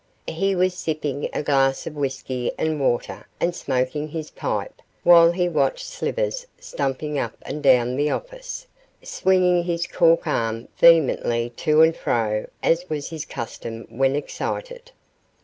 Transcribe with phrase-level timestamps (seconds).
[0.33, 5.47] He was sipping a glass of whisky and water and smoking his pipe, while he
[5.47, 8.65] watched Slivers stumping up and down the office,
[9.03, 14.91] swinging his cork arm vehemently to and fro as was his custom when excited.